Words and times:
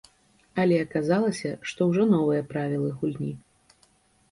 Але 0.63 0.79
аказалася, 0.85 1.51
што 1.73 1.89
ўжо 1.91 2.03
новыя 2.15 2.41
правілы 2.55 2.89
гульні. 3.03 3.33